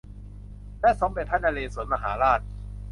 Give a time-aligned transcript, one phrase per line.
[0.81, 2.39] และสมเด็จพระนเรศวรมหาราช